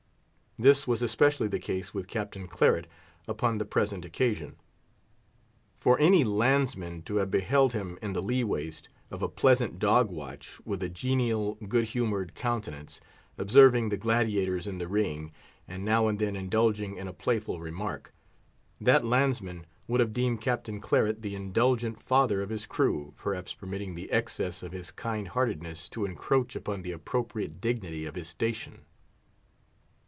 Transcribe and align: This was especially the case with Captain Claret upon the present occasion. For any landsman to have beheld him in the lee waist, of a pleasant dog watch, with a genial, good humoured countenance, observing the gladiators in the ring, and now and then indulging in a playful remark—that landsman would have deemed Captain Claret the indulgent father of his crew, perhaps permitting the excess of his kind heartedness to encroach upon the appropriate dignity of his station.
This 0.59 0.85
was 0.85 1.01
especially 1.01 1.47
the 1.47 1.59
case 1.61 1.93
with 1.93 2.09
Captain 2.09 2.45
Claret 2.45 2.85
upon 3.25 3.57
the 3.57 3.63
present 3.65 4.03
occasion. 4.03 4.57
For 5.79 5.97
any 5.97 6.25
landsman 6.25 7.03
to 7.03 7.15
have 7.15 7.31
beheld 7.31 7.71
him 7.71 7.97
in 8.01 8.11
the 8.11 8.21
lee 8.21 8.43
waist, 8.43 8.89
of 9.09 9.21
a 9.23 9.29
pleasant 9.29 9.79
dog 9.79 10.09
watch, 10.11 10.59
with 10.65 10.83
a 10.83 10.89
genial, 10.89 11.55
good 11.55 11.85
humoured 11.85 12.35
countenance, 12.35 12.99
observing 13.37 13.89
the 13.89 13.97
gladiators 13.97 14.67
in 14.67 14.77
the 14.77 14.89
ring, 14.89 15.31
and 15.69 15.85
now 15.85 16.09
and 16.09 16.19
then 16.19 16.35
indulging 16.35 16.97
in 16.97 17.07
a 17.07 17.13
playful 17.13 17.61
remark—that 17.61 19.05
landsman 19.05 19.65
would 19.87 20.01
have 20.01 20.11
deemed 20.11 20.41
Captain 20.41 20.81
Claret 20.81 21.21
the 21.21 21.33
indulgent 21.33 22.03
father 22.03 22.41
of 22.41 22.49
his 22.49 22.65
crew, 22.65 23.13
perhaps 23.15 23.53
permitting 23.53 23.95
the 23.95 24.11
excess 24.11 24.61
of 24.63 24.73
his 24.73 24.91
kind 24.91 25.29
heartedness 25.29 25.87
to 25.87 26.03
encroach 26.03 26.57
upon 26.57 26.81
the 26.81 26.91
appropriate 26.91 27.61
dignity 27.61 28.05
of 28.05 28.15
his 28.15 28.27
station. 28.27 28.81